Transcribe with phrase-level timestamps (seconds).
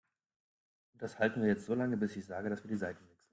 [0.93, 3.21] Und das halten wir jetzt so lange, bis ich sage, dass wir die Seiten wechseln.